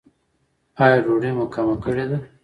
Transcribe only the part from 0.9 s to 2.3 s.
ډوډۍ مو کمه کړې ده؟